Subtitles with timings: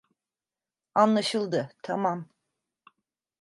[0.95, 2.25] Anlaşıldı, tamam.